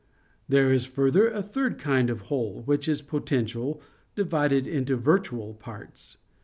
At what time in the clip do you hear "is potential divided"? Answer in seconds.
2.87-4.65